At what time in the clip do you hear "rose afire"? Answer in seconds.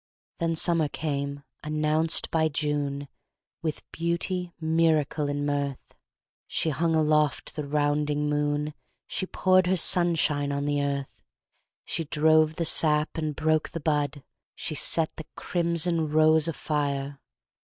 16.11-17.19